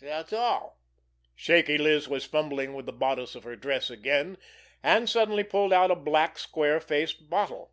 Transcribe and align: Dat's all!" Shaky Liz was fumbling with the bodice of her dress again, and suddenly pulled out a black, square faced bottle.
Dat's 0.00 0.32
all!" 0.32 0.80
Shaky 1.36 1.78
Liz 1.78 2.08
was 2.08 2.24
fumbling 2.24 2.74
with 2.74 2.86
the 2.86 2.92
bodice 2.92 3.36
of 3.36 3.44
her 3.44 3.54
dress 3.54 3.88
again, 3.88 4.36
and 4.82 5.08
suddenly 5.08 5.44
pulled 5.44 5.72
out 5.72 5.92
a 5.92 5.94
black, 5.94 6.38
square 6.38 6.80
faced 6.80 7.30
bottle. 7.30 7.72